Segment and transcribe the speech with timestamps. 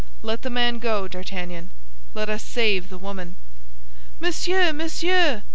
[0.23, 1.69] Let the man go, D'Artagnan;
[2.15, 3.35] let us save the woman."
[4.19, 5.43] "Monsieur, monsieur!"